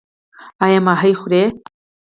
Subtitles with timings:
[0.63, 1.43] ایا ماهي خورئ؟